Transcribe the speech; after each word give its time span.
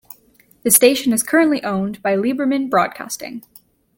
The 0.63 0.71
station 0.71 1.13
is 1.13 1.21
currently 1.21 1.63
owned 1.63 2.01
by 2.01 2.15
Liberman 2.17 2.71
Broadcasting. 2.71 3.43